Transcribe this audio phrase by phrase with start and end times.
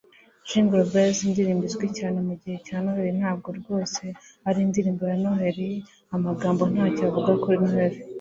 [0.49, 4.03] Jingle Bells indirimbo izwi cyane mugihe cya Noheri ntabwo rwose
[4.47, 5.69] ari indirimbo ya Noheri
[6.15, 7.97] Amagambo ntacyo avuga kuri Noheri